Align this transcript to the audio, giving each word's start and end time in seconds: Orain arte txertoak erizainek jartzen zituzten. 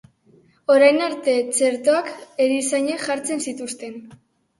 Orain 0.75 0.95
arte 1.07 1.35
txertoak 1.57 2.09
erizainek 2.45 3.05
jartzen 3.05 3.45
zituzten. 3.45 3.95